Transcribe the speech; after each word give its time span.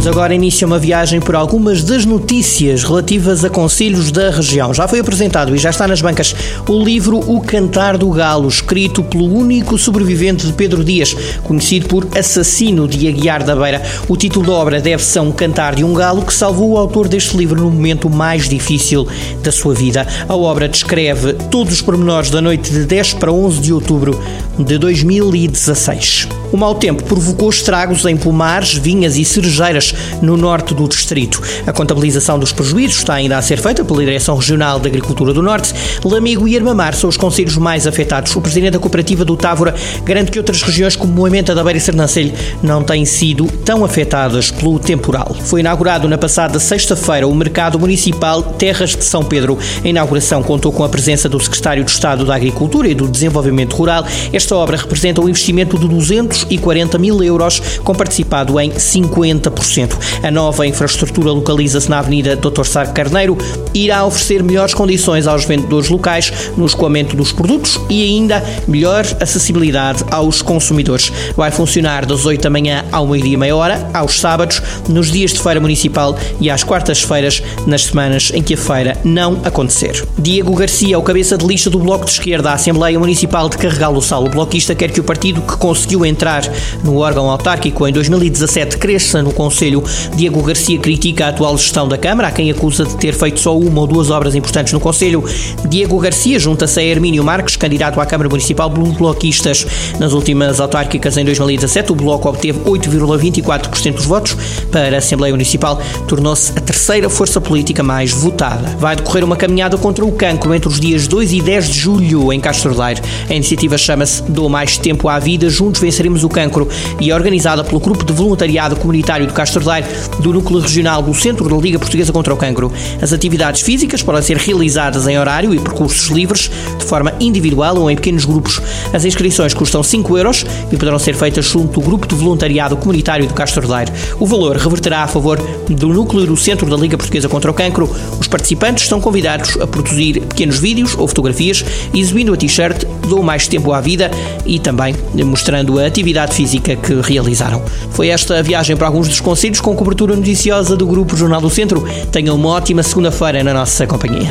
Damos 0.00 0.16
agora 0.16 0.34
início 0.34 0.64
a 0.64 0.66
uma 0.66 0.78
viagem 0.78 1.20
por 1.20 1.34
algumas 1.36 1.84
das 1.84 2.06
notícias 2.06 2.82
relativas 2.82 3.44
a 3.44 3.50
conselhos 3.50 4.10
da 4.10 4.30
região. 4.30 4.72
Já 4.72 4.88
foi 4.88 4.98
apresentado 4.98 5.54
e 5.54 5.58
já 5.58 5.68
está 5.68 5.86
nas 5.86 6.00
bancas 6.00 6.34
o 6.66 6.82
livro 6.82 7.18
O 7.18 7.38
Cantar 7.42 7.98
do 7.98 8.08
Galo, 8.08 8.48
escrito 8.48 9.02
pelo 9.02 9.30
único 9.30 9.76
sobrevivente 9.76 10.46
de 10.46 10.54
Pedro 10.54 10.82
Dias, 10.82 11.14
conhecido 11.44 11.86
por 11.86 12.08
Assassino 12.18 12.88
de 12.88 13.08
Aguiar 13.08 13.44
da 13.44 13.54
Beira. 13.54 13.82
O 14.08 14.16
título 14.16 14.46
da 14.46 14.52
obra 14.52 14.80
deve-se 14.80 15.18
a 15.18 15.22
um 15.22 15.32
cantar 15.32 15.74
de 15.74 15.84
um 15.84 15.92
galo 15.92 16.24
que 16.24 16.32
salvou 16.32 16.70
o 16.70 16.78
autor 16.78 17.06
deste 17.06 17.36
livro 17.36 17.60
no 17.60 17.70
momento 17.70 18.08
mais 18.08 18.48
difícil 18.48 19.06
da 19.42 19.52
sua 19.52 19.74
vida. 19.74 20.06
A 20.26 20.34
obra 20.34 20.66
descreve 20.66 21.34
todos 21.50 21.74
os 21.74 21.82
pormenores 21.82 22.30
da 22.30 22.40
noite 22.40 22.70
de 22.70 22.86
10 22.86 23.14
para 23.14 23.30
11 23.30 23.60
de 23.60 23.70
outubro 23.74 24.18
de 24.58 24.78
2016. 24.78 26.39
O 26.52 26.56
mau 26.56 26.74
tempo 26.74 27.04
provocou 27.04 27.48
estragos 27.48 28.04
em 28.04 28.16
pomares, 28.16 28.74
vinhas 28.74 29.16
e 29.16 29.24
cerejeiras 29.24 29.94
no 30.20 30.36
norte 30.36 30.74
do 30.74 30.88
distrito. 30.88 31.40
A 31.64 31.72
contabilização 31.72 32.40
dos 32.40 32.52
prejuízos 32.52 32.98
está 32.98 33.14
ainda 33.14 33.38
a 33.38 33.42
ser 33.42 33.58
feita 33.60 33.84
pela 33.84 34.00
Direção 34.00 34.34
Regional 34.34 34.80
de 34.80 34.88
Agricultura 34.88 35.32
do 35.32 35.42
Norte. 35.42 35.72
Lamigo 36.04 36.48
e 36.48 36.56
Armamar 36.56 36.94
são 36.94 37.08
os 37.08 37.16
conselhos 37.16 37.56
mais 37.56 37.86
afetados. 37.86 38.34
O 38.34 38.40
presidente 38.40 38.72
da 38.72 38.78
cooperativa 38.80 39.24
do 39.24 39.36
Távora 39.36 39.74
garante 40.04 40.32
que 40.32 40.38
outras 40.38 40.62
regiões 40.62 40.96
como 40.96 41.12
Moimenta 41.12 41.54
da 41.54 41.62
Beira 41.62 41.78
e 41.78 41.80
Sernancelho 41.80 42.32
não 42.62 42.82
têm 42.82 43.04
sido 43.04 43.46
tão 43.64 43.84
afetadas 43.84 44.50
pelo 44.50 44.78
temporal. 44.80 45.36
Foi 45.44 45.60
inaugurado 45.60 46.08
na 46.08 46.18
passada 46.18 46.58
sexta-feira 46.58 47.28
o 47.28 47.34
Mercado 47.34 47.78
Municipal 47.78 48.42
Terras 48.42 48.96
de 48.96 49.04
São 49.04 49.22
Pedro. 49.22 49.56
A 49.84 49.88
inauguração 49.88 50.42
contou 50.42 50.72
com 50.72 50.82
a 50.82 50.88
presença 50.88 51.28
do 51.28 51.38
Secretário 51.38 51.84
de 51.84 51.90
Estado 51.92 52.24
da 52.24 52.34
Agricultura 52.34 52.88
e 52.88 52.94
do 52.94 53.06
Desenvolvimento 53.06 53.76
Rural. 53.76 54.04
Esta 54.32 54.56
obra 54.56 54.76
representa 54.76 55.20
um 55.20 55.28
investimento 55.28 55.78
de 55.78 55.86
200 55.86 56.39
240 56.44 56.98
mil 56.98 57.22
euros, 57.22 57.60
com 57.84 57.94
participado 57.94 58.58
em 58.60 58.70
50%. 58.70 59.92
A 60.22 60.30
nova 60.30 60.66
infraestrutura 60.66 61.32
localiza-se 61.32 61.88
na 61.88 61.98
Avenida 61.98 62.36
Dr. 62.36 62.64
Sá 62.64 62.86
Carneiro 62.86 63.36
e 63.74 63.84
irá 63.84 64.04
oferecer 64.04 64.42
melhores 64.42 64.74
condições 64.74 65.26
aos 65.26 65.44
vendedores 65.44 65.88
locais 65.88 66.32
no 66.56 66.66
escoamento 66.66 67.16
dos 67.16 67.32
produtos 67.32 67.78
e 67.88 68.02
ainda 68.02 68.44
melhor 68.66 69.04
acessibilidade 69.20 70.04
aos 70.10 70.42
consumidores. 70.42 71.12
Vai 71.36 71.50
funcionar 71.50 72.06
das 72.06 72.24
8 72.24 72.42
da 72.42 72.50
manhã 72.50 72.84
ao 72.92 73.06
meio-dia 73.06 73.34
e 73.34 73.36
meia 73.36 73.56
hora, 73.56 73.90
aos 73.92 74.20
sábados, 74.20 74.62
nos 74.88 75.10
dias 75.10 75.32
de 75.32 75.40
feira 75.40 75.60
municipal 75.60 76.16
e 76.40 76.50
às 76.50 76.64
quartas-feiras, 76.64 77.42
nas 77.66 77.84
semanas 77.84 78.30
em 78.34 78.42
que 78.42 78.54
a 78.54 78.58
feira 78.58 78.96
não 79.04 79.40
acontecer. 79.44 80.04
Diego 80.18 80.54
Garcia, 80.54 80.98
o 80.98 81.02
cabeça 81.02 81.36
de 81.36 81.46
lista 81.46 81.70
do 81.70 81.78
Bloco 81.78 82.04
de 82.04 82.12
Esquerda 82.12 82.50
à 82.50 82.54
Assembleia 82.54 82.98
Municipal 82.98 83.48
de 83.48 83.56
Carregal 83.56 83.92
do 83.92 84.02
Sal, 84.02 84.24
o 84.24 84.28
bloquista 84.28 84.74
quer 84.74 84.90
que 84.90 85.00
o 85.00 85.04
partido 85.04 85.40
que 85.40 85.56
conseguiu 85.56 86.04
entrar 86.04 86.29
entrar 86.30 86.42
no 86.84 86.98
órgão 86.98 87.28
autárquico 87.28 87.86
em 87.86 87.92
2017 87.92 88.78
cresça 88.78 89.22
no 89.22 89.32
Conselho. 89.32 89.82
Diego 90.14 90.42
Garcia 90.42 90.78
critica 90.78 91.26
a 91.26 91.28
atual 91.28 91.56
gestão 91.58 91.88
da 91.88 91.98
Câmara, 91.98 92.28
a 92.28 92.30
quem 92.30 92.50
acusa 92.50 92.84
de 92.84 92.96
ter 92.96 93.12
feito 93.12 93.40
só 93.40 93.56
uma 93.58 93.80
ou 93.80 93.86
duas 93.86 94.10
obras 94.10 94.34
importantes 94.34 94.72
no 94.72 94.80
Conselho. 94.80 95.24
Diego 95.68 95.98
Garcia 95.98 96.38
junta-se 96.38 96.78
a 96.78 96.82
Hermínio 96.82 97.24
Marques, 97.24 97.56
candidato 97.56 98.00
à 98.00 98.06
Câmara 98.06 98.28
Municipal 98.28 98.70
pelos 98.70 98.96
bloquistas. 98.96 99.66
Nas 99.98 100.12
últimas 100.12 100.60
autárquicas 100.60 101.16
em 101.16 101.24
2017, 101.24 101.92
o 101.92 101.94
Bloco 101.94 102.28
obteve 102.28 102.60
8,24% 102.60 103.94
dos 103.94 104.06
votos. 104.06 104.36
Para 104.70 104.94
a 104.94 104.98
Assembleia 104.98 105.32
Municipal, 105.32 105.80
tornou-se 106.06 106.52
a 106.56 106.60
terceira 106.60 107.08
força 107.08 107.40
política 107.40 107.82
mais 107.82 108.12
votada. 108.12 108.76
Vai 108.78 108.94
decorrer 108.94 109.24
uma 109.24 109.36
caminhada 109.36 109.76
contra 109.76 110.04
o 110.04 110.12
cancro 110.12 110.54
entre 110.54 110.68
os 110.68 110.78
dias 110.78 111.08
2 111.08 111.32
e 111.32 111.40
10 111.40 111.68
de 111.68 111.78
julho 111.78 112.32
em 112.32 112.40
Castro 112.40 112.74
Daire. 112.74 113.00
A 113.28 113.34
iniciativa 113.34 113.76
chama-se 113.76 114.22
Dou 114.22 114.48
Mais 114.48 114.78
Tempo 114.78 115.08
à 115.08 115.18
Vida, 115.18 115.48
Juntos 115.48 115.80
Venceremos 115.80 116.19
o 116.24 116.28
Cancro 116.28 116.68
e 117.00 117.10
é 117.10 117.14
organizada 117.14 117.64
pelo 117.64 117.80
Grupo 117.80 118.04
de 118.04 118.12
Voluntariado 118.12 118.76
Comunitário 118.76 119.26
de 119.26 119.32
Castro 119.32 119.64
Daire 119.64 119.86
do 120.20 120.32
Núcleo 120.32 120.60
Regional 120.60 121.02
do 121.02 121.14
Centro 121.14 121.48
da 121.48 121.56
Liga 121.56 121.78
Portuguesa 121.78 122.12
contra 122.12 122.32
o 122.32 122.36
Cancro. 122.36 122.72
As 123.00 123.12
atividades 123.12 123.62
físicas 123.62 124.02
podem 124.02 124.22
ser 124.22 124.36
realizadas 124.36 125.06
em 125.06 125.18
horário 125.18 125.54
e 125.54 125.58
percursos 125.58 126.08
livres, 126.08 126.50
de 126.78 126.84
forma 126.84 127.12
individual 127.20 127.76
ou 127.76 127.90
em 127.90 127.96
pequenos 127.96 128.24
grupos. 128.24 128.60
As 128.92 129.04
inscrições 129.04 129.54
custam 129.54 129.82
5 129.82 130.16
euros 130.16 130.44
e 130.70 130.76
poderão 130.76 130.98
ser 130.98 131.14
feitas 131.14 131.46
junto 131.46 131.80
do 131.80 131.86
Grupo 131.86 132.06
de 132.06 132.14
Voluntariado 132.14 132.76
Comunitário 132.76 133.26
de 133.26 133.34
Castro 133.34 133.66
Daire. 133.66 133.92
O 134.18 134.26
valor 134.26 134.56
reverterá 134.56 135.02
a 135.02 135.08
favor 135.08 135.40
do 135.68 135.88
Núcleo 135.88 136.26
do 136.26 136.36
Centro 136.36 136.68
da 136.68 136.76
Liga 136.76 136.96
Portuguesa 136.96 137.28
contra 137.28 137.50
o 137.50 137.54
Cancro. 137.54 137.90
Os 138.18 138.28
participantes 138.28 138.86
são 138.86 139.00
convidados 139.00 139.56
a 139.60 139.66
produzir 139.66 140.20
pequenos 140.20 140.58
vídeos 140.58 140.94
ou 140.96 141.06
fotografias 141.08 141.64
exibindo 141.94 142.32
a 142.32 142.36
t-shirt 142.36 142.84
Dou 143.08 143.22
Mais 143.22 143.48
Tempo 143.48 143.72
à 143.72 143.80
Vida 143.80 144.10
e 144.44 144.58
também 144.58 144.94
mostrando 145.24 145.78
a 145.78 145.86
atividade 145.86 146.09
atividade 146.10 146.34
física 146.34 146.76
que 146.76 146.94
realizaram. 147.00 147.62
Foi 147.90 148.08
esta 148.08 148.38
a 148.38 148.42
viagem 148.42 148.76
para 148.76 148.86
alguns 148.86 149.08
dos 149.08 149.20
conselhos 149.20 149.60
com 149.60 149.74
cobertura 149.74 150.16
noticiosa 150.16 150.76
do 150.76 150.86
Grupo 150.86 151.16
Jornal 151.16 151.40
do 151.40 151.50
Centro. 151.50 151.86
Tenham 152.10 152.36
uma 152.36 152.48
ótima 152.50 152.82
segunda-feira 152.82 153.42
na 153.44 153.54
nossa 153.54 153.86
companhia. 153.86 154.30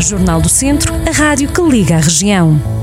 Jornal 0.00 0.40
do 0.40 0.48
Centro, 0.48 0.94
a 1.06 1.10
rádio 1.10 1.48
que 1.48 1.60
liga 1.60 1.96
a 1.96 2.00
região. 2.00 2.77